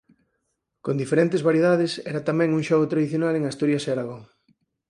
[0.85, 4.21] Con diferentes variedades era tamén un xogo tradicional en Asturias e Aragón